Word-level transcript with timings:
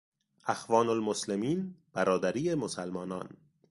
اخوان 0.47 0.89
المسلمین، 0.89 1.75
برادری 1.93 2.55
مسلمانان 2.55 3.29